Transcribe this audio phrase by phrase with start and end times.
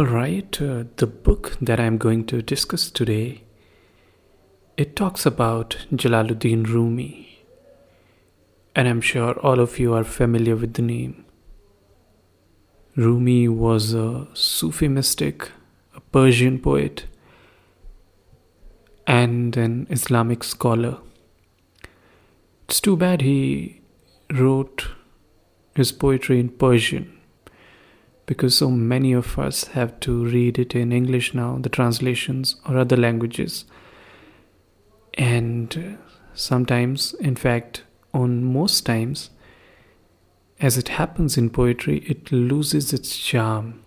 [0.00, 3.42] All right, uh, the book that I'm going to discuss today
[4.78, 7.44] it talks about Jalaluddin Rumi.
[8.74, 11.26] And I'm sure all of you are familiar with the name.
[12.96, 15.50] Rumi was a Sufi mystic,
[15.94, 17.04] a Persian poet,
[19.06, 20.96] and an Islamic scholar.
[22.66, 23.82] It's too bad he
[24.32, 24.92] wrote
[25.74, 27.19] his poetry in Persian
[28.30, 32.78] because so many of us have to read it in English now, the translations or
[32.78, 33.64] other languages.
[35.14, 37.82] And uh, sometimes, in fact,
[38.14, 39.30] on most times,
[40.60, 43.82] as it happens in poetry, it loses its charm.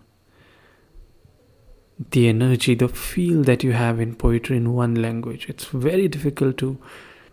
[2.12, 6.58] The energy, the feel that you have in poetry in one language, it's very difficult
[6.58, 6.78] to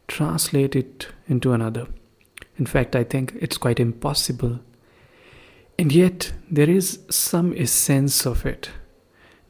[0.07, 1.89] translate it into another.
[2.57, 4.61] In fact, I think it's quite impossible
[5.81, 8.69] and yet, there is some essence of it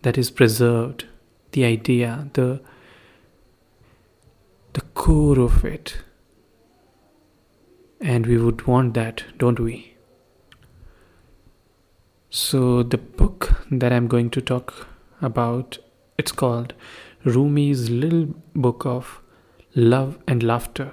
[0.02, 1.06] that is preserved
[1.50, 2.60] the idea, the,
[4.74, 5.96] the core of it.
[8.00, 9.94] And we would want that, don't we?
[12.30, 14.86] So, the book that I'm going to talk
[15.20, 15.78] about,
[16.16, 16.74] it's called
[17.24, 19.20] Rumi's Little Book of
[19.74, 20.92] Love and Laughter.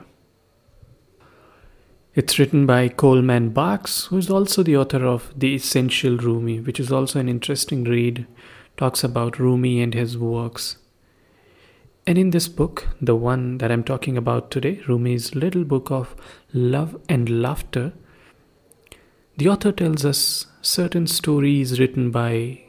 [2.18, 6.80] It's written by Coleman Barks, who is also the author of The Essential Rumi, which
[6.80, 8.26] is also an interesting read.
[8.76, 10.78] Talks about Rumi and his works.
[12.08, 16.16] And in this book, the one that I'm talking about today, Rumi's little book of
[16.56, 17.94] love and laughter,
[19.38, 22.64] the author tells us certain stories written by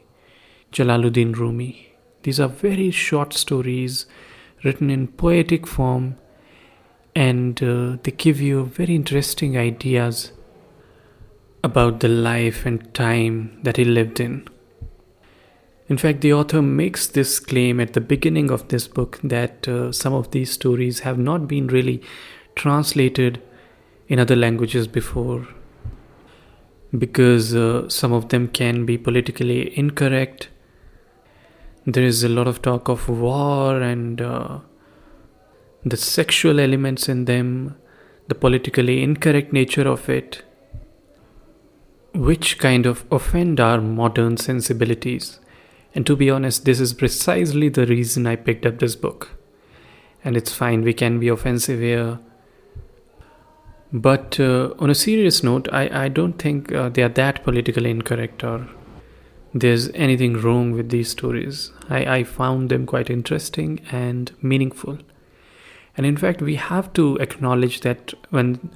[0.72, 1.94] Jalaluddin Rumi.
[2.22, 4.04] These are very short stories
[4.62, 6.18] written in poetic form
[7.18, 10.30] and uh, they give you very interesting ideas
[11.64, 14.46] about the life and time that he lived in.
[15.88, 19.90] In fact, the author makes this claim at the beginning of this book that uh,
[19.90, 22.00] some of these stories have not been really
[22.54, 23.42] translated
[24.06, 25.48] in other languages before
[26.96, 30.50] because uh, some of them can be politically incorrect.
[31.84, 34.60] There is a lot of talk of war and uh,
[35.84, 37.76] the sexual elements in them,
[38.28, 40.42] the politically incorrect nature of it,
[42.14, 45.40] which kind of offend our modern sensibilities.
[45.94, 49.30] And to be honest, this is precisely the reason I picked up this book.
[50.24, 52.18] And it's fine, we can be offensive here.
[53.92, 57.90] But uh, on a serious note, I, I don't think uh, they are that politically
[57.90, 58.68] incorrect or
[59.54, 61.72] there's anything wrong with these stories.
[61.88, 64.98] I, I found them quite interesting and meaningful.
[65.98, 68.70] And in fact, we have to acknowledge that when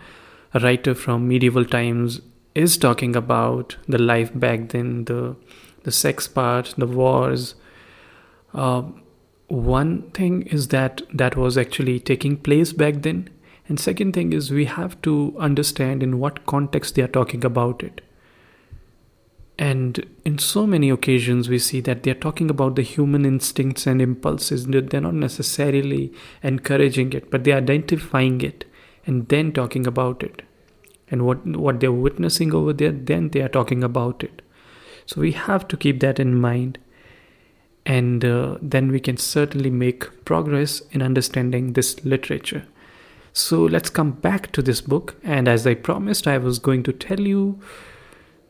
[0.53, 2.21] a writer from medieval times
[2.57, 5.37] is talking about the life back then, the
[5.85, 7.55] the sex part, the wars.
[8.53, 8.83] Uh,
[9.49, 13.31] one thing is that that was actually taking place back then,
[13.69, 17.85] and second thing is we have to understand in what context they are talking about
[17.85, 18.01] it.
[19.63, 24.03] And in so many occasions, we see that they're talking about the human instincts and
[24.03, 24.67] impulses.
[24.67, 26.13] They're not necessarily
[26.43, 28.65] encouraging it, but they're identifying it
[29.07, 30.43] and then talking about it.
[31.13, 34.43] And what, what they're witnessing over there, then they are talking about it.
[35.07, 36.81] So we have to keep that in mind.
[37.87, 42.67] And uh, then we can certainly make progress in understanding this literature.
[43.33, 45.15] So let's come back to this book.
[45.23, 47.61] And as I promised, I was going to tell you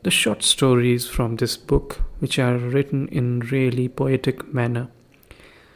[0.03, 4.89] the short stories from this book, which are written in really poetic manner.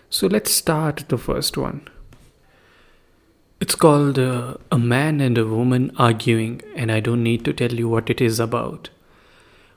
[0.09, 1.88] So let's start the first one.
[3.59, 7.73] It's called uh, A Man and a Woman Arguing, and I don't need to tell
[7.73, 8.89] you what it is about.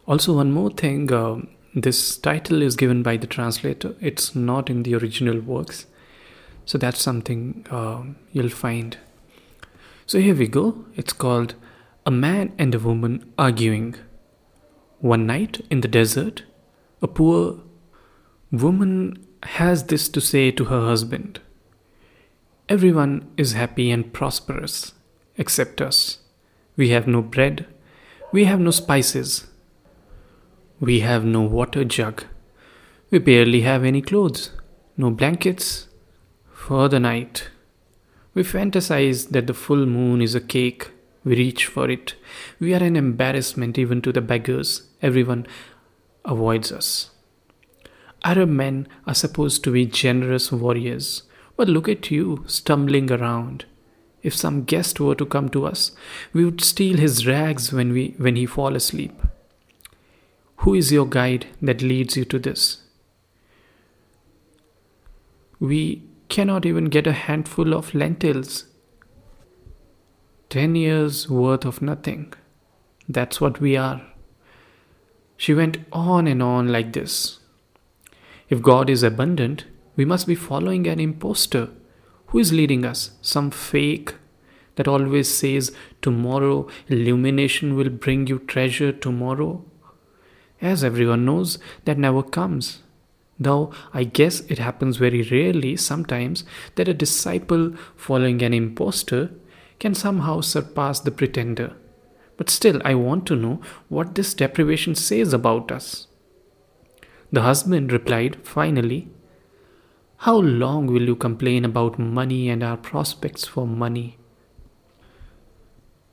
[0.06, 1.40] Also, one more thing uh,
[1.74, 5.86] this title is given by the translator, it's not in the original works.
[6.66, 8.02] So that's something uh,
[8.32, 8.98] you'll find.
[10.06, 10.84] So here we go.
[10.96, 11.54] It's called
[12.04, 13.94] A Man and a Woman Arguing.
[15.00, 16.42] One night in the desert,
[17.00, 17.60] a poor
[18.52, 21.40] woman has this to say to her husband
[22.68, 24.92] Everyone is happy and prosperous
[25.38, 26.18] except us.
[26.76, 27.66] We have no bread,
[28.30, 29.46] we have no spices,
[30.78, 32.24] we have no water jug,
[33.10, 34.50] we barely have any clothes,
[34.98, 35.88] no blankets
[36.52, 37.48] for the night.
[38.34, 40.90] We fantasize that the full moon is a cake
[41.24, 42.14] we reach for it.
[42.58, 44.82] We are an embarrassment even to the beggars.
[45.02, 45.46] Everyone
[46.24, 47.10] avoids us.
[48.22, 51.22] Arab men are supposed to be generous warriors,
[51.56, 53.64] but look at you stumbling around.
[54.22, 55.92] If some guest were to come to us,
[56.32, 59.18] we would steal his rags when, we, when he fall asleep.
[60.58, 62.82] Who is your guide that leads you to this?
[65.60, 68.64] we cannot even get a handful of lentils.
[70.50, 72.32] Ten years worth of nothing.
[73.08, 74.02] That's what we are.
[75.36, 77.38] She went on and on like this.
[78.48, 81.68] If God is abundant, we must be following an impostor.
[82.26, 83.12] Who is leading us?
[83.22, 84.14] Some fake
[84.74, 85.70] that always says,
[86.02, 89.64] Tomorrow illumination will bring you treasure tomorrow?
[90.60, 92.82] As everyone knows, that never comes.
[93.38, 96.42] Though I guess it happens very rarely sometimes
[96.74, 99.30] that a disciple following an impostor
[99.80, 101.72] can somehow surpass the pretender.
[102.36, 106.06] But still, I want to know what this deprivation says about us.
[107.32, 109.08] The husband replied finally,
[110.18, 114.18] How long will you complain about money and our prospects for money?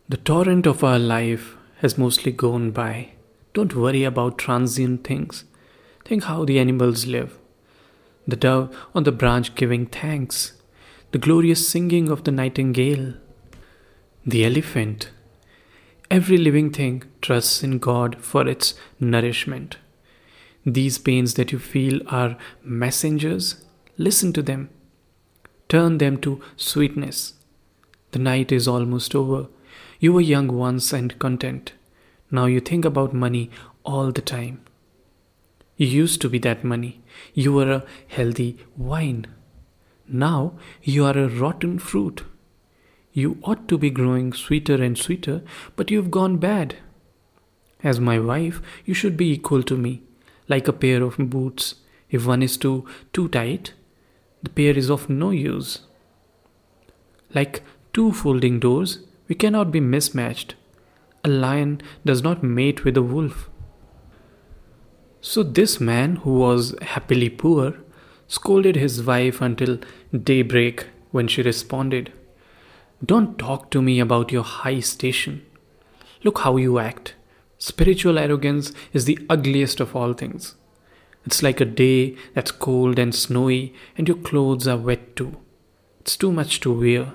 [0.09, 3.09] The torrent of our life has mostly gone by.
[3.53, 5.43] Don't worry about transient things.
[6.05, 7.37] Think how the animals live.
[8.27, 10.53] The dove on the branch giving thanks,
[11.11, 13.15] the glorious singing of the nightingale,
[14.27, 15.09] the elephant.
[16.11, 19.77] Every living thing trusts in God for its nourishment.
[20.65, 23.63] These pains that you feel are messengers.
[23.97, 24.69] Listen to them.
[25.69, 27.35] Turn them to sweetness.
[28.11, 29.47] The night is almost over.
[30.01, 31.71] You were young once and content.
[32.29, 33.49] Now you think about money
[33.85, 34.59] all the time.
[35.77, 36.99] You used to be that money.
[37.33, 39.27] You were a healthy wine.
[40.05, 42.23] Now you are a rotten fruit.
[43.17, 45.41] You ought to be growing sweeter and sweeter,
[45.75, 46.75] but you've gone bad.
[47.83, 50.03] As my wife, you should be equal to me,
[50.47, 51.73] like a pair of boots.
[52.11, 53.73] If one is too too tight,
[54.43, 55.79] the pair is of no use.
[57.33, 60.53] Like two folding doors, we cannot be mismatched.
[61.23, 63.49] A lion does not mate with a wolf.
[65.21, 67.73] So, this man, who was happily poor,
[68.27, 69.79] scolded his wife until
[70.31, 72.13] daybreak when she responded,
[73.05, 75.45] Don't talk to me about your high station.
[76.23, 77.13] Look how you act.
[77.59, 80.55] Spiritual arrogance is the ugliest of all things.
[81.23, 85.37] It's like a day that's cold and snowy and your clothes are wet too.
[86.01, 87.13] It's too much to wear.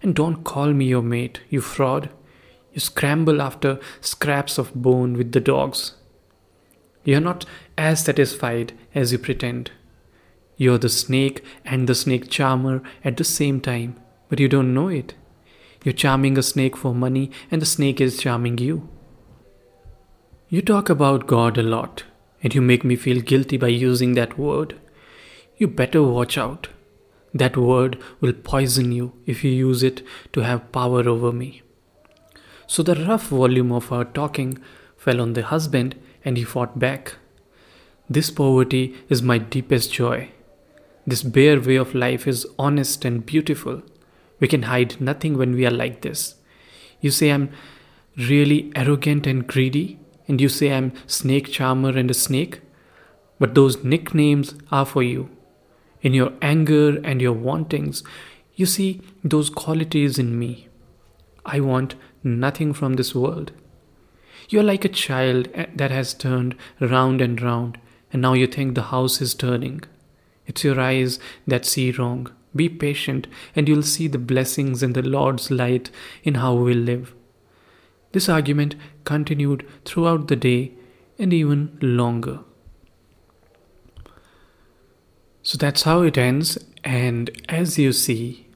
[0.00, 2.10] And don't call me your mate, you fraud.
[2.72, 5.94] You scramble after scraps of bone with the dogs.
[7.02, 7.46] You're not
[7.76, 9.72] as satisfied as you pretend.
[10.56, 13.99] You're the snake and the snake charmer at the same time,
[14.30, 15.12] but you don't know it.
[15.84, 18.88] You're charming a snake for money, and the snake is charming you.
[20.48, 22.04] You talk about God a lot,
[22.42, 24.80] and you make me feel guilty by using that word.
[25.58, 26.68] You better watch out.
[27.34, 31.62] That word will poison you if you use it to have power over me.
[32.66, 34.58] So the rough volume of her talking
[34.96, 37.14] fell on the husband and he fought back.
[38.08, 40.30] This poverty is my deepest joy.
[41.06, 43.82] This bare way of life is honest and beautiful.
[44.40, 46.34] We can hide nothing when we are like this.
[47.00, 47.50] You say I'm
[48.16, 52.60] really arrogant and greedy, and you say I'm snake charmer and a snake,
[53.38, 55.30] but those nicknames are for you.
[56.02, 58.02] In your anger and your wantings,
[58.54, 60.68] you see those qualities in me.
[61.44, 63.52] I want nothing from this world.
[64.48, 67.78] You're like a child eh, that has turned round and round,
[68.12, 69.82] and now you think the house is turning.
[70.46, 72.30] It's your eyes that see wrong.
[72.54, 75.90] Be patient, and you'll see the blessings and the Lord's light
[76.22, 77.14] in how we live.
[78.12, 80.72] This argument continued throughout the day
[81.18, 82.40] and even longer.
[85.42, 88.46] So that's how it ends, and as you see,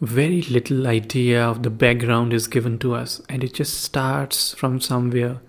[0.00, 4.80] very little idea of the background is given to us, and it just starts from
[4.80, 5.40] somewhere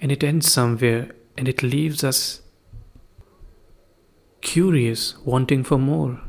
[0.00, 2.42] and it ends somewhere, and it leaves us
[4.46, 6.20] curious, wanting for more.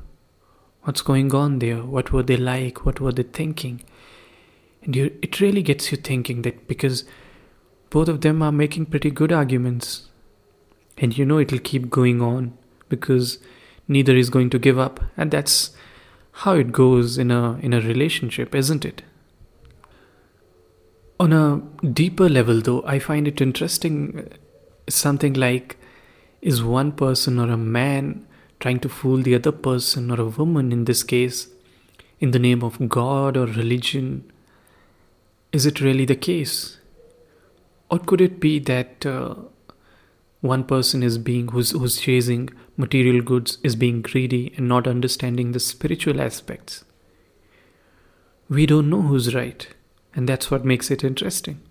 [0.82, 1.84] What's going on there?
[1.84, 2.84] What were they like?
[2.84, 3.84] What were they thinking?
[4.82, 7.04] And you, it really gets you thinking that because
[7.92, 10.08] both of them are making pretty good arguments,
[10.98, 12.58] and you know it'll keep going on
[12.90, 13.38] because
[13.88, 15.76] neither is going to give up, and that's
[16.44, 19.04] how it goes in a in a relationship, isn't it?
[21.20, 24.36] On a deeper level though, I find it interesting uh,
[24.90, 25.77] something like
[26.52, 28.26] is one person or a man
[28.60, 31.48] trying to fool the other person or a woman in this case
[32.20, 34.32] in the name of God or religion?
[35.52, 36.78] Is it really the case?
[37.90, 39.36] Or could it be that uh,
[40.42, 45.52] one person is being who's, who's chasing material goods is being greedy and not understanding
[45.52, 46.84] the spiritual aspects.
[48.48, 49.68] We don't know who's right,
[50.16, 51.62] and that's what makes it interesting.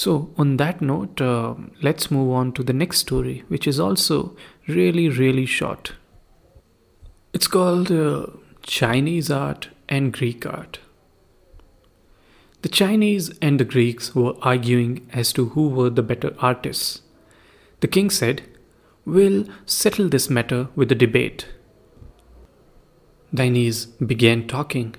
[0.00, 4.34] So, on that note, uh, let's move on to the next story, which is also
[4.66, 5.92] really, really short.
[7.34, 8.28] It's called uh,
[8.62, 10.78] Chinese Art and Greek Art.
[12.62, 17.02] The Chinese and the Greeks were arguing as to who were the better artists.
[17.80, 18.40] The king said,
[19.04, 21.46] We'll settle this matter with a debate.
[23.36, 24.94] Chinese began talking,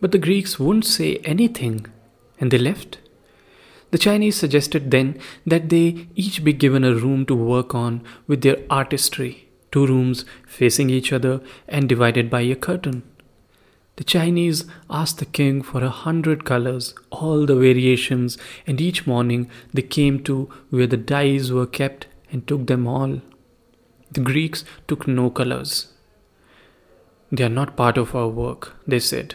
[0.00, 1.86] but the Greeks wouldn't say anything,
[2.38, 2.98] and they left.
[3.90, 8.42] The Chinese suggested then that they each be given a room to work on with
[8.42, 13.02] their artistry, two rooms facing each other and divided by a curtain.
[13.96, 19.50] The Chinese asked the king for a hundred colors, all the variations, and each morning
[19.74, 23.20] they came to where the dyes were kept and took them all.
[24.12, 25.92] The Greeks took no colors.
[27.32, 29.34] They are not part of our work, they said.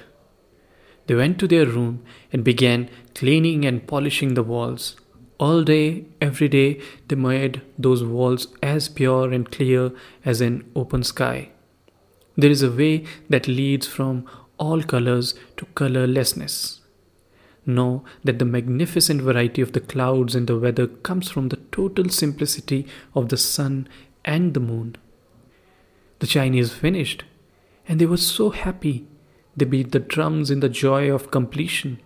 [1.08, 4.96] They went to their room and began cleaning and polishing the walls.
[5.40, 9.92] All day, every day, they made those walls as pure and clear
[10.24, 11.50] as an open sky.
[12.38, 14.26] There is a way that leads from
[14.58, 16.82] all colors to colorlessness.
[17.66, 22.10] Know that the magnificent variety of the clouds and the weather comes from the total
[22.10, 23.88] simplicity of the sun
[24.24, 24.96] and the moon.
[26.20, 27.24] The Chinese finished,
[27.88, 29.08] and they were so happy
[29.56, 32.00] they beat the drums in the joy of completion.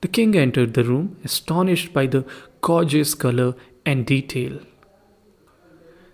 [0.00, 2.24] The king entered the room, astonished by the
[2.60, 3.54] gorgeous color
[3.86, 4.60] and detail.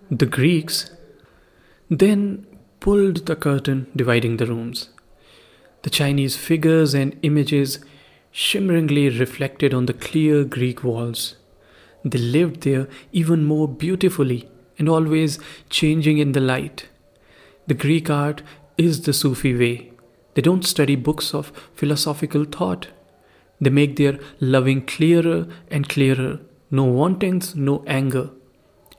[0.09, 0.91] The Greeks
[1.89, 2.45] then
[2.79, 4.89] pulled the curtain dividing the rooms.
[5.83, 7.79] The Chinese figures and images
[8.31, 11.35] shimmeringly reflected on the clear Greek walls.
[12.03, 16.87] They lived there even more beautifully and always changing in the light.
[17.67, 18.41] The Greek art
[18.77, 19.90] is the Sufi way.
[20.33, 22.87] They don't study books of philosophical thought.
[23.59, 26.39] They make their loving clearer and clearer.
[26.69, 28.29] No wantings, no anger.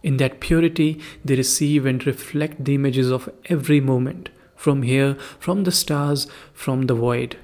[0.03, 5.65] In that purity, they receive and reflect the images of every moment from here, from
[5.65, 7.37] the stars, from the void.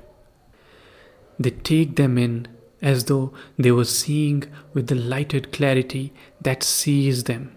[1.38, 2.49] They take them in
[2.80, 7.54] as though they were seeing with the lighted clarity that sees them.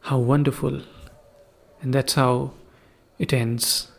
[0.00, 0.82] How wonderful!
[1.80, 2.52] And that's how
[3.18, 3.90] it ends.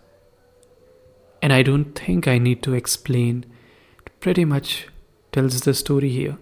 [1.41, 3.45] And I don't think I need to explain.
[4.05, 4.87] It pretty much
[5.31, 6.37] tells the story here.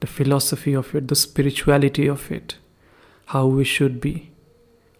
[0.00, 2.56] The philosophy of it, the spirituality of it,
[3.26, 4.30] how we should be,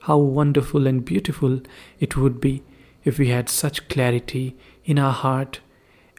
[0.01, 1.61] how wonderful and beautiful
[2.01, 2.63] it would be
[3.05, 5.61] if we had such clarity in our heart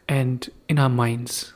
[0.08, 1.52] and in our minds.